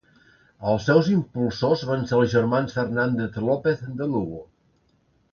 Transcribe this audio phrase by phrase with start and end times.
[0.69, 4.41] Els seus impulsors van ser els germans Fernández López, de Lugo.